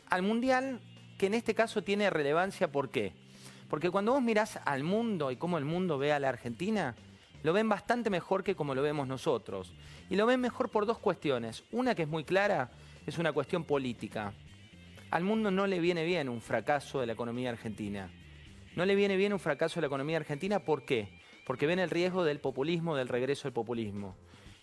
Al 0.09 0.21
Mundial 0.21 0.81
que 1.17 1.27
en 1.27 1.33
este 1.33 1.55
caso 1.55 1.81
tiene 1.81 2.09
relevancia, 2.09 2.69
¿por 2.71 2.89
qué? 2.89 3.13
Porque 3.69 3.89
cuando 3.89 4.11
vos 4.11 4.21
mirás 4.21 4.59
al 4.65 4.83
mundo 4.83 5.31
y 5.31 5.37
cómo 5.37 5.57
el 5.57 5.65
mundo 5.65 5.97
ve 5.97 6.11
a 6.11 6.19
la 6.19 6.29
Argentina, 6.29 6.95
lo 7.45 7.53
ven 7.53 7.69
bastante 7.69 8.09
mejor 8.09 8.43
que 8.43 8.55
como 8.55 8.75
lo 8.75 8.81
vemos 8.81 9.07
nosotros. 9.07 9.71
Y 10.09 10.15
lo 10.15 10.25
ven 10.25 10.41
mejor 10.41 10.69
por 10.69 10.85
dos 10.85 10.97
cuestiones. 10.97 11.63
Una 11.71 11.93
que 11.95 12.01
es 12.01 12.07
muy 12.07 12.23
clara, 12.23 12.71
es 13.05 13.17
una 13.17 13.31
cuestión 13.31 13.63
política. 13.63 14.33
al 15.11 15.23
mundo 15.23 15.51
no 15.51 15.67
le 15.67 15.79
viene 15.79 16.03
bien 16.03 16.27
un 16.27 16.41
fracaso 16.41 16.99
de 16.99 17.05
la 17.05 17.13
economía 17.13 17.51
argentina. 17.51 18.09
No 18.75 18.85
le 18.85 18.95
viene 18.95 19.15
bien 19.15 19.31
un 19.31 19.39
fracaso 19.39 19.75
de 19.75 19.81
la 19.81 19.87
economía 19.87 20.17
argentina, 20.17 20.59
¿por 20.59 20.83
qué? 20.83 21.19
Porque 21.45 21.67
ven 21.67 21.79
el 21.79 21.89
riesgo 21.89 22.25
del 22.25 22.39
populismo, 22.39 22.95
del 22.95 23.07
regreso 23.07 23.47
al 23.47 23.53
populismo. 23.53 24.17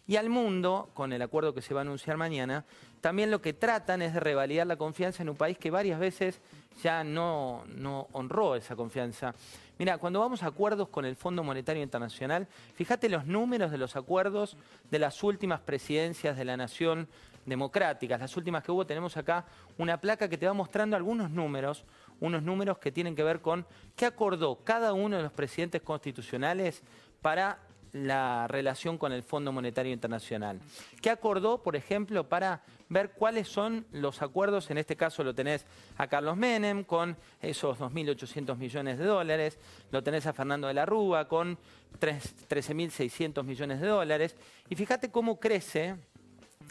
Y 0.06 0.16
al 0.16 0.28
mundo, 0.28 0.90
con 0.94 1.12
el 1.12 1.22
acuerdo 1.22 1.54
que 1.54 1.62
se 1.62 1.72
va 1.72 1.80
a 1.80 1.82
anunciar 1.82 2.16
mañana, 2.16 2.66
también 3.00 3.30
lo 3.30 3.40
que 3.40 3.52
tratan 3.52 4.02
es 4.02 4.12
de 4.12 4.20
revalidar 4.20 4.66
la 4.66 4.76
confianza 4.76 5.22
en 5.22 5.28
un 5.28 5.36
país 5.36 5.56
que 5.56 5.70
varias 5.70 6.00
veces 6.00 6.40
ya 6.82 7.04
no, 7.04 7.64
no 7.68 8.08
honró 8.12 8.54
esa 8.56 8.76
confianza. 8.76 9.34
Mira, 9.78 9.98
cuando 9.98 10.20
vamos 10.20 10.42
a 10.42 10.46
acuerdos 10.46 10.88
con 10.88 11.04
el 11.04 11.16
Fondo 11.16 11.42
Monetario 11.42 11.82
Internacional, 11.82 12.46
fíjate 12.74 13.08
los 13.08 13.26
números 13.26 13.70
de 13.70 13.78
los 13.78 13.96
acuerdos 13.96 14.56
de 14.90 14.98
las 14.98 15.22
últimas 15.22 15.60
presidencias 15.60 16.36
de 16.36 16.44
la 16.44 16.56
nación 16.56 17.08
democráticas, 17.46 18.20
las 18.20 18.36
últimas 18.36 18.62
que 18.62 18.70
hubo, 18.70 18.86
tenemos 18.86 19.16
acá 19.16 19.44
una 19.78 20.00
placa 20.00 20.28
que 20.28 20.38
te 20.38 20.46
va 20.46 20.52
mostrando 20.52 20.96
algunos 20.96 21.30
números, 21.30 21.84
unos 22.20 22.42
números 22.42 22.78
que 22.78 22.92
tienen 22.92 23.16
que 23.16 23.24
ver 23.24 23.40
con 23.40 23.66
qué 23.96 24.06
acordó 24.06 24.60
cada 24.62 24.92
uno 24.92 25.16
de 25.16 25.24
los 25.24 25.32
presidentes 25.32 25.82
constitucionales 25.82 26.82
para 27.20 27.58
la 27.92 28.46
relación 28.48 28.96
con 28.96 29.12
el 29.12 29.22
Fondo 29.22 29.52
Monetario 29.52 29.92
Internacional. 29.92 30.60
¿Qué 31.00 31.10
acordó, 31.10 31.62
por 31.62 31.76
ejemplo, 31.76 32.28
para 32.28 32.62
ver 32.88 33.10
cuáles 33.10 33.48
son 33.48 33.86
los 33.92 34.22
acuerdos? 34.22 34.70
En 34.70 34.78
este 34.78 34.96
caso 34.96 35.22
lo 35.22 35.34
tenés 35.34 35.66
a 35.98 36.06
Carlos 36.06 36.36
Menem 36.36 36.84
con 36.84 37.16
esos 37.40 37.78
2.800 37.78 38.56
millones 38.56 38.98
de 38.98 39.04
dólares, 39.04 39.58
lo 39.90 40.02
tenés 40.02 40.26
a 40.26 40.32
Fernando 40.32 40.68
de 40.68 40.74
la 40.74 40.86
Rúa 40.86 41.28
con 41.28 41.58
13.600 42.00 43.44
millones 43.44 43.80
de 43.80 43.86
dólares. 43.86 44.36
Y 44.70 44.74
fíjate 44.74 45.10
cómo 45.10 45.38
crece 45.38 45.96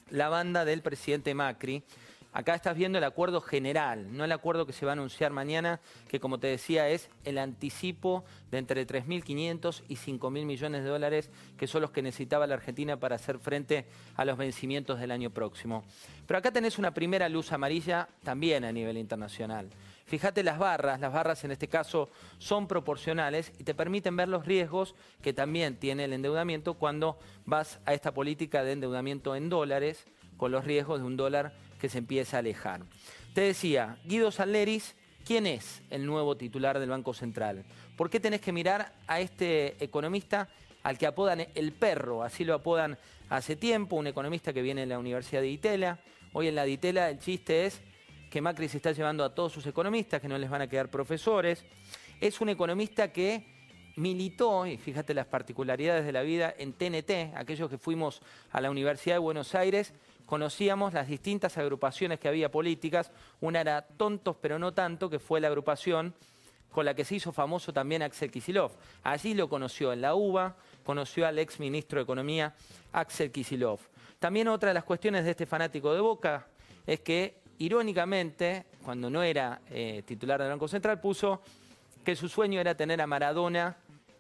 la 0.10 0.30
banda 0.30 0.66
del 0.66 0.82
presidente 0.82 1.34
Macri 1.36 1.84
Acá 2.34 2.56
estás 2.56 2.78
viendo 2.78 2.98
el 2.98 3.04
acuerdo 3.04 3.42
general, 3.42 4.16
no 4.16 4.24
el 4.24 4.32
acuerdo 4.32 4.66
que 4.66 4.72
se 4.72 4.86
va 4.86 4.94
a 4.94 4.94
anunciar 4.94 5.32
mañana, 5.32 5.82
que 6.08 6.22
como 6.22 6.40
te 6.40 6.48
decía 6.48 6.88
es 6.88 7.10
el 7.26 7.38
anticipo 7.38 8.24
de 8.50 8.58
entre 8.58 8.88
3.500 8.88 9.84
y 9.90 9.96
5.000 9.96 10.46
millones 10.46 10.84
de 10.84 10.90
dólares, 10.90 11.30
que 11.58 11.68
son 11.68 11.82
los 11.82 11.92
que 11.92 12.02
necesitaba 12.02 12.48
la 12.48 12.54
Argentina 12.54 12.98
para 12.98 13.16
hacer 13.16 13.38
frente 13.38 13.86
a 14.16 14.24
los 14.24 14.38
vencimientos 14.38 14.98
del 15.00 15.12
año 15.12 15.30
próximo. 15.30 15.84
Pero 16.26 16.38
acá 16.38 16.52
tenés 16.52 16.80
una 16.80 16.94
primera 16.94 17.28
luz 17.28 17.52
amarilla 17.52 18.08
también 18.24 18.64
a 18.64 18.72
nivel 18.72 18.98
internacional. 18.98 19.70
Fíjate 20.06 20.42
las 20.42 20.58
barras, 20.58 21.02
las 21.02 21.12
barras 21.12 21.44
en 21.44 21.52
este 21.52 21.68
caso 21.68 22.10
son 22.38 22.68
proporcionales 22.68 23.52
y 23.60 23.66
te 23.66 23.76
permiten 23.76 24.16
ver 24.16 24.30
los 24.30 24.46
riesgos 24.46 24.96
que 25.22 25.34
también 25.34 25.76
tiene 25.76 26.06
el 26.06 26.14
endeudamiento 26.14 26.76
cuando 26.76 27.20
vas 27.46 27.82
a 27.86 27.94
esta 27.94 28.14
política 28.14 28.64
de 28.64 28.72
endeudamiento 28.72 29.36
en 29.36 29.50
dólares, 29.50 30.06
con 30.38 30.52
los 30.52 30.64
riesgos 30.64 31.02
de 31.02 31.06
un 31.06 31.18
dólar 31.18 31.54
que 31.82 31.90
se 31.90 31.98
empieza 31.98 32.38
a 32.38 32.40
alejar. 32.42 32.82
Te 33.34 33.42
decía, 33.42 33.98
Guido 34.06 34.30
Salleris, 34.30 34.96
¿quién 35.26 35.48
es 35.48 35.82
el 35.90 36.06
nuevo 36.06 36.38
titular 36.38 36.80
del 36.80 36.90
Banco 36.90 37.16
Central? 37.16 37.66
¿Por 37.98 38.12
qué 38.12 38.20
tenés 38.20 38.40
que 38.40 38.52
mirar 38.52 38.94
a 39.08 39.20
este 39.20 39.84
economista 39.84 40.48
al 40.84 41.00
que 41.00 41.08
apodan 41.08 41.48
el 41.56 41.72
perro? 41.72 42.22
Así 42.22 42.46
lo 42.46 42.54
apodan 42.54 43.00
hace 43.30 43.56
tiempo, 43.56 43.96
un 43.96 44.06
economista 44.06 44.54
que 44.54 44.62
viene 44.62 44.82
de 44.82 44.88
la 44.88 45.00
Universidad 45.00 45.42
de 45.42 45.50
Itela. 45.50 46.00
Hoy 46.34 46.50
en 46.50 46.56
la 46.56 46.66
de 46.66 46.72
Itela 46.72 47.10
el 47.10 47.18
chiste 47.18 47.66
es 47.66 47.82
que 48.30 48.42
Macri 48.42 48.70
se 48.70 48.78
está 48.78 48.92
llevando 48.92 49.24
a 49.24 49.34
todos 49.34 49.52
sus 49.52 49.66
economistas, 49.66 50.22
que 50.22 50.28
no 50.28 50.38
les 50.38 50.52
van 50.52 50.62
a 50.62 50.68
quedar 50.68 50.92
profesores. 50.92 51.66
Es 52.22 52.40
un 52.42 52.50
economista 52.50 53.12
que 53.12 53.44
militó, 53.96 54.68
y 54.68 54.78
fíjate 54.78 55.16
las 55.16 55.26
particularidades 55.26 56.06
de 56.06 56.12
la 56.12 56.22
vida, 56.22 56.54
en 56.58 56.74
TNT, 56.74 57.36
aquellos 57.36 57.70
que 57.72 57.80
fuimos 57.80 58.22
a 58.52 58.62
la 58.62 58.70
Universidad 58.70 59.16
de 59.16 59.20
Buenos 59.20 59.56
Aires, 59.56 59.94
conocíamos 60.32 60.94
las 60.94 61.10
distintas 61.10 61.58
agrupaciones 61.58 62.18
que 62.18 62.30
había 62.30 62.50
políticas. 62.50 63.12
Una 63.42 63.60
era 63.60 63.82
Tontos 63.82 64.38
pero 64.40 64.58
no 64.58 64.74
tanto, 64.74 65.10
que 65.10 65.20
fue 65.20 65.42
la 65.42 65.50
agrupación 65.50 66.14
con 66.72 66.86
la 66.86 66.94
que 66.94 67.04
se 67.04 67.16
hizo 67.16 67.34
famoso 67.34 67.74
también 67.74 68.02
Axel 68.02 68.32
Kisilov. 68.32 68.72
Allí 69.04 69.34
lo 69.34 69.50
conoció 69.50 69.92
en 69.92 70.00
la 70.00 70.16
UBA, 70.16 70.56
conoció 70.86 71.28
al 71.28 71.38
ex 71.38 71.60
ministro 71.60 72.00
de 72.00 72.04
Economía 72.04 72.56
Axel 72.94 73.30
Kisilov. 73.30 73.82
También 74.20 74.48
otra 74.48 74.70
de 74.70 74.76
las 74.76 74.86
cuestiones 74.86 75.26
de 75.26 75.32
este 75.32 75.46
fanático 75.46 75.94
de 75.94 76.00
Boca 76.00 76.48
es 76.88 77.02
que, 77.02 77.36
irónicamente, 77.58 78.68
cuando 78.86 79.10
no 79.10 79.24
era 79.24 79.60
eh, 79.70 80.02
titular 80.06 80.40
del 80.40 80.52
Banco 80.52 80.70
Central, 80.70 81.02
puso 81.02 81.42
que 82.06 82.16
su 82.16 82.30
sueño 82.30 82.62
era 82.62 82.74
tener 82.74 83.02
a 83.02 83.06
Maradona 83.06 83.76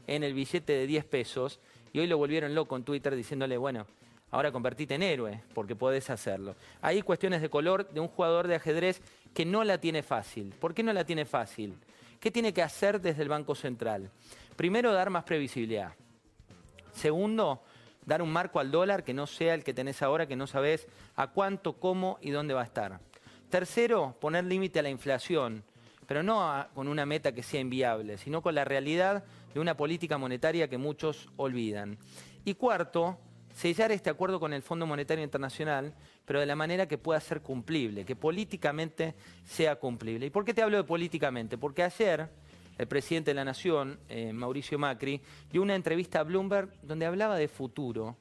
en 0.07 0.25
el 0.25 0.33
billete 0.33 0.73
de 0.73 0.87
10 0.87 1.05
pesos 1.05 1.61
y 1.93 1.99
hoy 1.99 2.07
lo 2.07 2.17
volvieron 2.17 2.53
loco 2.53 2.75
en 2.75 2.83
Twitter 2.83 3.15
diciéndole, 3.15 3.55
bueno, 3.55 3.87
ahora 4.31 4.51
convertite 4.51 4.95
en 4.95 5.03
héroe, 5.03 5.43
porque 5.53 5.75
podés 5.75 6.09
hacerlo. 6.09 6.55
Hay 6.81 7.01
cuestiones 7.01 7.41
de 7.41 7.49
color 7.49 7.89
de 7.91 7.99
un 7.99 8.07
jugador 8.07 8.47
de 8.47 8.55
ajedrez 8.55 9.01
que 9.33 9.45
no 9.45 9.63
la 9.63 9.77
tiene 9.79 10.01
fácil. 10.01 10.53
¿Por 10.59 10.73
qué 10.73 10.83
no 10.83 10.93
la 10.93 11.05
tiene 11.05 11.25
fácil? 11.25 11.77
¿Qué 12.19 12.31
tiene 12.31 12.53
que 12.53 12.63
hacer 12.63 13.01
desde 13.01 13.23
el 13.23 13.29
Banco 13.29 13.55
Central? 13.55 14.09
Primero, 14.55 14.93
dar 14.93 15.09
más 15.09 15.23
previsibilidad. 15.23 15.93
Segundo, 16.93 17.61
dar 18.05 18.21
un 18.21 18.31
marco 18.31 18.59
al 18.59 18.71
dólar 18.71 19.03
que 19.03 19.13
no 19.13 19.27
sea 19.27 19.53
el 19.53 19.63
que 19.63 19.73
tenés 19.73 20.01
ahora, 20.01 20.27
que 20.27 20.35
no 20.35 20.47
sabés 20.47 20.87
a 21.15 21.27
cuánto, 21.27 21.73
cómo 21.73 22.17
y 22.21 22.31
dónde 22.31 22.53
va 22.53 22.61
a 22.61 22.65
estar. 22.65 22.99
Tercero, 23.49 24.15
poner 24.19 24.45
límite 24.45 24.79
a 24.79 24.83
la 24.83 24.89
inflación, 24.89 25.63
pero 26.07 26.23
no 26.23 26.67
con 26.73 26.87
una 26.87 27.05
meta 27.05 27.33
que 27.33 27.43
sea 27.43 27.59
inviable, 27.59 28.17
sino 28.17 28.41
con 28.41 28.55
la 28.55 28.65
realidad 28.65 29.23
de 29.53 29.59
una 29.59 29.75
política 29.75 30.17
monetaria 30.17 30.69
que 30.69 30.77
muchos 30.77 31.29
olvidan. 31.37 31.97
Y 32.45 32.53
cuarto, 32.55 33.17
sellar 33.53 33.91
este 33.91 34.09
acuerdo 34.09 34.39
con 34.39 34.53
el 34.53 34.61
Fondo 34.61 34.85
Monetario 34.85 35.23
Internacional, 35.23 35.93
pero 36.25 36.39
de 36.39 36.45
la 36.45 36.55
manera 36.55 36.87
que 36.87 36.97
pueda 36.97 37.19
ser 37.19 37.41
cumplible, 37.41 38.05
que 38.05 38.15
políticamente 38.15 39.15
sea 39.45 39.75
cumplible. 39.75 40.25
¿Y 40.25 40.29
por 40.29 40.45
qué 40.45 40.53
te 40.53 40.61
hablo 40.61 40.77
de 40.77 40.83
políticamente? 40.83 41.57
Porque 41.57 41.83
ayer 41.83 42.29
el 42.77 42.87
presidente 42.87 43.31
de 43.31 43.35
la 43.35 43.45
Nación, 43.45 43.99
eh, 44.09 44.33
Mauricio 44.33 44.79
Macri, 44.79 45.21
dio 45.51 45.61
una 45.61 45.75
entrevista 45.75 46.19
a 46.19 46.23
Bloomberg 46.23 46.69
donde 46.81 47.05
hablaba 47.05 47.37
de 47.37 47.47
futuro. 47.47 48.17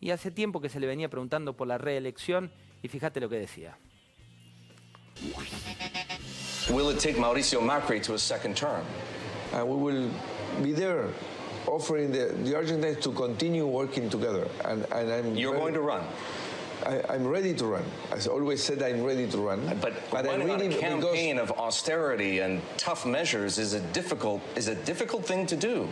Y 0.00 0.10
hace 0.10 0.30
tiempo 0.30 0.60
que 0.60 0.70
se 0.70 0.80
le 0.80 0.86
venía 0.86 1.10
preguntando 1.10 1.54
por 1.54 1.66
la 1.66 1.76
reelección 1.76 2.50
y 2.82 2.88
fíjate 2.88 3.20
lo 3.20 3.28
que 3.28 3.36
decía. 3.36 3.76
Will 6.70 6.90
it 6.90 6.98
take 6.98 7.18
Mauricio 7.18 7.60
Macri 7.60 8.00
to 8.00 8.14
a 8.14 8.18
second 8.18 8.56
term? 8.56 8.82
Uh, 9.52 9.64
we 9.64 9.76
will 9.76 10.10
be 10.62 10.72
there 10.72 11.10
offering 11.70 12.12
the, 12.12 12.26
the 12.44 12.54
Argentines 12.56 13.02
to 13.04 13.12
continue 13.12 13.66
working 13.66 14.10
together. 14.10 14.48
And, 14.64 14.84
and 14.92 15.12
I'm 15.12 15.36
You're 15.36 15.52
very, 15.52 15.62
going 15.62 15.74
to 15.74 15.80
run. 15.80 16.04
I, 16.86 17.14
am 17.14 17.26
ready 17.26 17.54
to 17.54 17.66
run. 17.66 17.84
As 18.10 18.26
I 18.26 18.32
always 18.32 18.62
said, 18.62 18.82
I'm 18.82 19.02
ready 19.02 19.28
to 19.28 19.38
run. 19.38 19.60
But, 19.80 19.94
but 20.10 20.28
I'm 20.28 20.42
really 20.42 20.74
a 20.74 20.78
campaign 20.78 21.38
of 21.38 21.50
austerity 21.52 22.40
and 22.40 22.60
tough 22.76 23.06
measures 23.06 23.58
is 23.58 23.74
a 23.74 23.80
difficult 23.92 24.40
is 24.56 24.68
a 24.68 24.74
difficult 24.74 25.24
thing 25.24 25.46
to 25.46 25.56
do. 25.56 25.88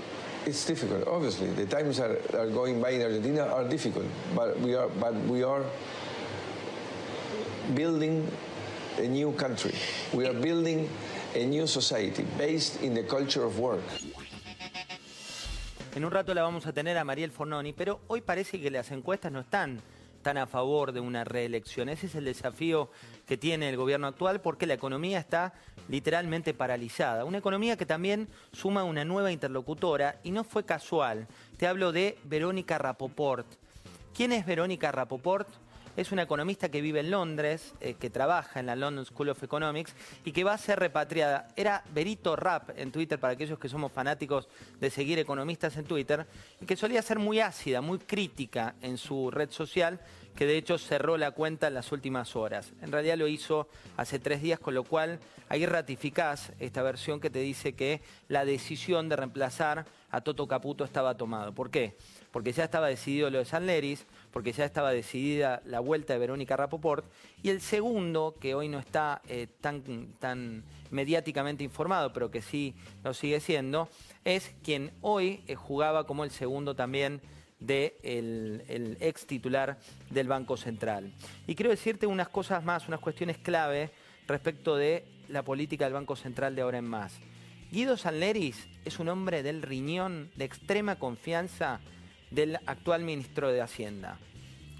It's 0.47 0.65
difficult, 0.65 1.07
obviously. 1.07 1.51
The 1.51 1.67
times 1.67 2.01
are, 2.01 2.17
are 2.35 2.49
going 2.49 2.81
by 2.81 2.91
in 2.91 3.03
Argentina 3.03 3.43
are 3.43 3.65
difficult, 3.69 4.07
but 4.35 4.59
we 4.61 4.75
are 4.75 4.89
but 4.89 5.15
we 5.27 5.43
are 5.43 5.63
building 7.75 8.31
a 8.97 9.07
new 9.07 9.33
country. 9.33 9.75
We 10.13 10.27
are 10.27 10.33
building 10.33 10.89
a 11.35 11.45
new 11.45 11.67
society 11.67 12.25
based 12.39 12.83
in 12.83 12.95
the 12.95 13.03
culture 13.03 13.45
of 13.45 13.59
work. 13.59 13.83
En 15.99 16.05
un 16.05 16.13
rato 16.13 16.33
la 16.33 16.43
vamos 16.43 16.65
a 16.69 16.73
tener 16.73 16.97
a 16.97 17.03
Mariel 17.03 17.33
Fornoni, 17.33 17.73
pero 17.73 18.03
hoy 18.07 18.21
parece 18.21 18.61
que 18.61 18.71
las 18.71 18.93
encuestas 18.93 19.33
no 19.33 19.41
están 19.41 19.81
tan 20.23 20.39
a 20.39 20.47
favor 20.47 20.93
de 20.93 21.01
una 21.01 21.25
reelección. 21.25 21.89
Ese 21.89 22.07
es 22.07 22.15
el 22.15 22.27
desafío 22.27 22.89
que 23.27 23.37
tiene 23.37 23.69
el 23.69 23.77
gobierno 23.77 24.07
actual 24.07 24.41
porque 24.41 24.69
la 24.69 24.75
economía 24.75 25.19
está 25.19 25.55
literalmente 25.89 26.55
paralizada. 26.55 27.25
Una 27.25 27.39
economía 27.39 27.77
que 27.77 27.85
también 27.85 28.29
suma 28.53 28.85
una 28.85 29.05
nueva 29.05 29.33
interlocutora 29.33 30.21
y 30.23 30.31
no 30.31 30.45
fue 30.45 30.65
casual. 30.65 31.27
Te 31.57 31.67
hablo 31.67 31.91
de 31.91 32.17
Verónica 32.23 32.79
Rapoport. 32.79 33.49
¿Quién 34.15 34.31
es 34.31 34.47
Verónica 34.47 34.93
Rapoport? 34.93 35.49
Es 35.99 36.13
una 36.13 36.23
economista 36.23 36.69
que 36.69 36.81
vive 36.81 37.01
en 37.01 37.11
Londres, 37.11 37.75
eh, 37.81 37.95
que 37.95 38.09
trabaja 38.09 38.61
en 38.61 38.67
la 38.67 38.77
London 38.77 39.05
School 39.05 39.31
of 39.31 39.43
Economics 39.43 39.97
y 40.25 40.31
que 40.31 40.45
va 40.45 40.53
a 40.53 40.59
ser 40.59 40.79
repatriada. 40.79 41.49
Era 41.57 41.83
Berito 41.93 42.37
Rap 42.37 42.71
en 42.77 42.93
Twitter, 42.93 43.19
para 43.19 43.33
aquellos 43.33 43.59
que 43.59 43.69
somos 43.69 43.91
fanáticos 43.91 44.49
de 44.79 44.91
seguir 44.91 45.19
economistas 45.19 45.77
en 45.77 45.87
Twitter, 45.87 46.25
y 46.61 46.67
que 46.67 46.77
solía 46.77 47.03
ser 47.03 47.19
muy 47.19 47.41
ácida, 47.41 47.81
muy 47.81 47.99
crítica 47.99 48.77
en 48.81 48.97
su 48.97 49.33
red 49.33 49.51
social, 49.51 49.99
que 50.39 50.47
de 50.47 50.57
hecho 50.57 50.79
cerró 50.79 51.17
la 51.17 51.33
cuenta 51.33 51.67
en 51.67 51.75
las 51.75 51.91
últimas 51.91 52.37
horas. 52.37 52.73
En 52.81 52.93
realidad 52.93 53.17
lo 53.17 53.27
hizo 53.27 53.67
hace 53.97 54.21
tres 54.21 54.41
días, 54.41 54.61
con 54.61 54.73
lo 54.73 54.85
cual 54.85 55.19
ahí 55.49 55.67
ratificás 55.67 56.53
esta 56.61 56.81
versión 56.81 57.19
que 57.19 57.29
te 57.29 57.41
dice 57.41 57.73
que 57.73 58.03
la 58.29 58.45
decisión 58.45 59.09
de 59.09 59.17
reemplazar 59.17 59.85
a 60.13 60.21
Toto 60.21 60.47
Caputo 60.47 60.85
estaba 60.85 61.17
tomado. 61.17 61.53
¿Por 61.53 61.73
qué? 61.73 61.97
Porque 62.31 62.53
ya 62.53 62.63
estaba 62.63 62.87
decidido 62.87 63.31
lo 63.31 63.39
de 63.39 63.47
San 63.47 63.67
Leris, 63.67 64.07
porque 64.31 64.53
ya 64.53 64.65
estaba 64.65 64.93
decidida 64.93 65.61
la 65.65 65.81
vuelta 65.81 66.13
de 66.13 66.21
Verónica 66.21 66.57
Rapoport, 66.57 67.05
y 67.43 67.51
el 67.51 67.61
segundo, 67.61 68.37
que 68.41 68.55
hoy 68.55 68.69
no 68.69 68.79
está 68.79 69.21
eh, 69.27 69.49
tan, 69.61 70.13
tan 70.21 70.63
mediáticamente 70.93 71.65
informado, 71.65 72.13
pero 72.13 72.31
que 72.31 72.43
sí 72.43 72.77
lo 73.03 73.13
sigue 73.13 73.41
siendo, 73.41 73.89
es 74.25 74.55
quien 74.63 74.93
hoy 75.01 75.43
eh, 75.49 75.57
jugaba 75.57 76.07
como 76.07 76.23
el 76.23 76.31
segundo 76.31 76.77
también 76.77 77.21
del 77.61 77.69
de 77.69 77.97
el 78.03 78.97
ex 79.01 79.27
titular 79.27 79.79
del 80.11 80.29
Banco 80.29 80.57
Central. 80.57 81.13
Y 81.47 81.55
quiero 81.55 81.71
decirte 81.71 82.07
unas 82.07 82.29
cosas 82.29 82.65
más, 82.65 82.89
unas 82.89 83.01
cuestiones 83.01 83.39
clave 83.39 83.91
respecto 84.27 84.77
de 84.77 85.05
la 85.29 85.43
política 85.43 85.85
del 85.85 85.95
Banco 85.95 86.17
Central 86.17 86.55
de 86.55 86.63
ahora 86.63 86.79
en 86.79 86.87
más. 86.87 87.19
Guido 87.71 87.97
Sanleris 87.97 88.67
es 88.85 88.99
un 88.99 89.09
hombre 89.09 89.43
del 89.43 89.63
riñón 89.63 90.31
de 90.37 90.45
extrema 90.45 90.97
confianza 90.97 91.81
del 92.31 92.57
actual 92.67 93.03
ministro 93.03 93.49
de 93.53 93.61
Hacienda. 93.61 94.19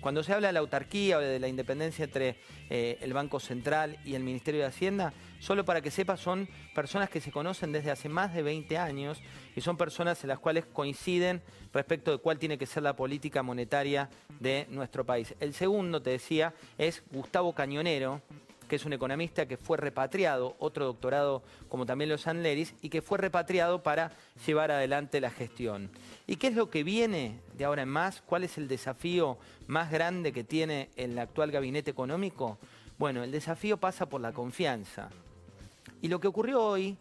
Cuando 0.01 0.23
se 0.23 0.33
habla 0.33 0.49
de 0.49 0.53
la 0.53 0.61
autarquía 0.61 1.19
o 1.19 1.21
de 1.21 1.41
la 1.41 1.49
independencia 1.49 2.05
entre 2.05 2.37
eh, 2.71 2.99
el 3.01 3.13
Banco 3.13 3.41
Central 3.41 3.99
y 4.05 4.15
el 4.15 4.23
Ministerio 4.23 4.61
de 4.61 4.67
Hacienda, 4.67 5.13
solo 5.41 5.65
para 5.65 5.81
que 5.81 5.91
sepa, 5.91 6.17
son 6.17 6.49
personas 6.75 7.11
que 7.11 7.21
se 7.21 7.33
conocen 7.33 7.73
desde 7.73 7.91
hace 7.91 8.09
más 8.09 8.33
de 8.33 8.43
20 8.43 8.79
años 8.79 9.21
y 9.57 9.61
son 9.61 9.77
personas 9.77 10.23
en 10.23 10.29
las 10.29 10.39
cuales 10.39 10.67
coinciden 10.67 11.43
respecto 11.73 12.13
de 12.13 12.19
cuál 12.19 12.39
tiene 12.39 12.59
que 12.59 12.67
ser 12.67 12.85
la 12.85 12.95
política 12.95 13.43
monetaria 13.43 14.09
de 14.39 14.67
nuestro 14.71 15.05
país. 15.05 15.35
El 15.41 15.53
segundo, 15.53 16.01
te 16.01 16.11
decía, 16.11 16.55
es 16.79 17.03
Gustavo 17.11 17.53
Cañonero, 17.53 18.23
que 18.69 18.77
es 18.77 18.85
un 18.85 18.93
economista 18.93 19.47
que 19.47 19.57
fue 19.57 19.77
repatriado, 19.77 20.55
otro 20.59 20.85
doctorado 20.85 21.43
como 21.69 21.87
también 21.87 22.11
los 22.11 22.27
Anleris, 22.27 22.75
y 22.83 22.91
que 22.91 23.03
fue 23.03 23.19
repatriado 23.19 23.83
para 23.83 24.13
llevar 24.47 24.71
adelante 24.71 25.21
la 25.21 25.31
gestión. 25.31 25.91
¿Y 26.27 26.37
qué 26.37 26.49
es 26.49 26.55
lo 26.55 26.71
que 26.71 26.85
viene 26.85 27.41
de 27.55 27.65
ahora 27.65 27.83
en 27.83 27.89
más? 27.89 28.23
¿Cuál 28.23 28.45
es 28.45 28.59
el 28.59 28.69
desafío 28.69 29.39
más 29.67 29.91
grande 29.91 30.33
que 30.33 30.45
tiene 30.45 30.91
el 30.97 31.19
actual 31.19 31.51
gabinete 31.51 31.91
económico? 31.91 32.59
Bueno, 32.99 33.25
el 33.25 33.33
desafío 33.33 33.79
pasa 33.79 34.07
por 34.07 34.21
la 34.21 34.33
confianza. 34.33 35.09
Y 36.03 36.09
lo 36.09 36.21
que 36.21 36.29
ocurrió 36.29 36.63
hoy 36.63 36.97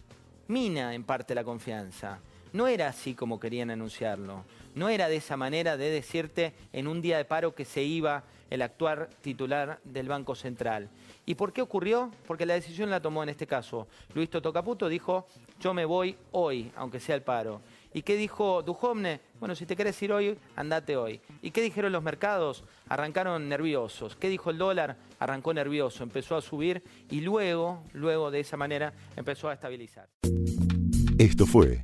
mina 0.48 0.94
en 0.94 1.04
parte 1.04 1.36
la 1.36 1.44
confianza. 1.44 2.20
No 2.58 2.68
era 2.68 2.88
así 2.88 3.14
como 3.14 3.40
querían 3.40 3.70
anunciarlo. 3.70 4.44
No 4.74 4.90
era 4.90 5.10
de 5.10 5.18
esa 5.18 5.38
manera 5.38 5.78
de 5.78 5.92
decirte 5.92 6.56
en 6.74 6.88
un 6.88 7.04
día 7.04 7.18
de 7.18 7.24
paro 7.24 7.54
que 7.54 7.66
se 7.66 7.84
iba 7.84 8.24
el 8.50 8.64
actual 8.64 9.10
titular 9.22 9.80
del 9.84 10.08
Banco 10.08 10.34
Central. 10.34 10.90
¿Y 11.28 11.36
por 11.36 11.54
qué 11.54 11.62
ocurrió? 11.62 12.10
Porque 12.26 12.48
la 12.48 12.56
decisión 12.56 12.90
la 12.90 13.00
tomó 13.00 13.22
en 13.22 13.30
este 13.30 13.46
caso 13.46 13.88
Luis 14.16 14.32
Toto 14.32 14.52
Caputo, 14.52 14.90
dijo, 14.90 15.28
yo 15.60 15.76
me 15.76 15.86
voy 15.86 16.18
hoy, 16.32 16.72
aunque 16.76 17.00
sea 17.00 17.14
el 17.14 17.22
paro. 17.22 17.62
¿Y 17.94 18.02
qué 18.02 18.16
dijo 18.16 18.64
Dujovne? 18.64 19.20
Bueno, 19.40 19.54
si 19.54 19.68
te 19.68 19.76
quieres 19.76 20.02
ir 20.02 20.12
hoy, 20.12 20.36
andate 20.56 20.98
hoy. 20.98 21.22
¿Y 21.44 21.52
qué 21.52 21.62
dijeron 21.62 21.92
los 21.92 22.02
mercados? 22.02 22.64
Arrancaron 22.90 23.48
nerviosos. 23.48 24.16
¿Qué 24.16 24.30
dijo 24.30 24.50
el 24.50 24.58
dólar? 24.58 24.98
Arrancó 25.20 25.54
nervioso, 25.54 26.02
empezó 26.02 26.36
a 26.36 26.42
subir 26.42 26.82
y 27.12 27.22
luego, 27.22 27.84
luego 27.94 28.32
de 28.32 28.40
esa 28.40 28.58
manera, 28.58 28.94
empezó 29.16 29.48
a 29.48 29.54
estabilizar. 29.54 30.10
Esto 31.20 31.46
fue 31.46 31.84